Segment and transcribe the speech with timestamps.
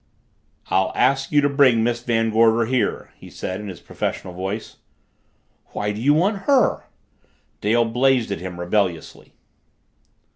[0.71, 4.77] "I'll ask you to bring Miss Van Gorder here," he said in his professional voice.
[5.73, 6.85] "Why do you want her?"
[7.61, 9.35] Dale blazed at him rebelliously.